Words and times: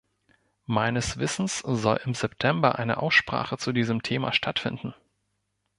Meines 0.65 1.17
Wissens 1.19 1.59
soll 1.59 1.97
im 2.05 2.15
September 2.15 2.79
eine 2.79 2.97
Aussprache 3.03 3.59
zu 3.59 3.71
diesem 3.71 4.01
Thema 4.01 4.33
stattfinden. 4.33 4.95